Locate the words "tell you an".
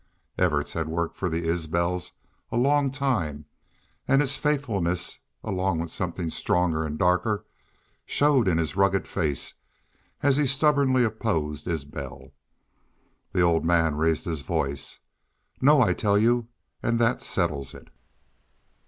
15.93-16.97